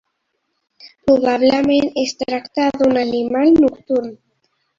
[1.09, 4.11] Probablement es tracta d'un animal nocturn.